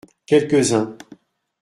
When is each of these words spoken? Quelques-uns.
Quelques-uns. 0.31 0.87